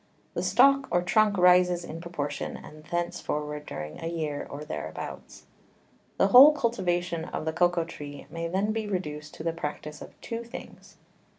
[0.33, 5.43] The Stalk or Trunk rises in proportion, and thence forward during a Year, or thereabouts.
[6.17, 10.19] The whole Cultivation of the Cocao Tree may then be reduced to the Practice of
[10.19, 10.97] two Things.